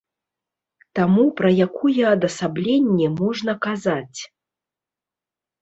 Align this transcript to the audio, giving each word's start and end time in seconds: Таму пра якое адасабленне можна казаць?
Таму 0.99 1.25
пра 1.41 1.51
якое 1.65 2.01
адасабленне 2.13 3.07
можна 3.21 3.51
казаць? 3.67 4.19